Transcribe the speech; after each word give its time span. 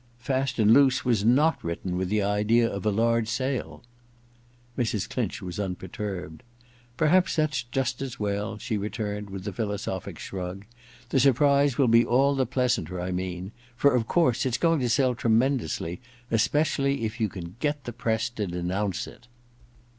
*"Fast 0.17 0.57
and 0.57 0.73
Loose" 0.73 1.05
was 1.05 1.23
not 1.23 1.63
written 1.63 1.95
with 1.95 2.09
the 2.09 2.23
idea 2.23 2.67
of 2.67 2.87
a 2.87 2.89
large 2.89 3.27
sale.' 3.27 3.83
Mrs. 4.75 5.07
Clinch 5.07 5.43
was 5.43 5.59
unperturbed. 5.59 6.41
* 6.71 6.97
Perhaps 6.97 7.37
I 7.37 7.43
EXPIATION 7.43 7.67
85 7.69 7.73
that's 7.75 7.75
just 7.91 8.01
as 8.01 8.19
well/ 8.19 8.57
she 8.57 8.77
returned 8.77 9.29
with 9.29 9.47
a 9.47 9.53
philo 9.53 9.77
sophic 9.77 10.17
shrug. 10.17 10.65
*The 11.09 11.19
surprise 11.19 11.77
will 11.77 11.87
be 11.87 12.03
all 12.03 12.33
the 12.33 12.47
pleasanter, 12.47 12.99
I 12.99 13.11
mean. 13.11 13.51
For 13.75 13.93
of 13.93 14.07
course 14.07 14.43
it*s 14.43 14.57
going 14.57 14.79
to 14.79 14.89
sell 14.89 15.13
tremendously; 15.13 16.01
especially 16.31 17.05
if 17.05 17.19
you 17.21 17.29
can 17.29 17.55
get 17.59 17.83
the 17.83 17.93
press 17.93 18.31
to 18.31 18.47
denounce 18.47 19.05
it. 19.05 19.27